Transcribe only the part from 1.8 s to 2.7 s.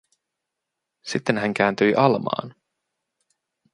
Almaan.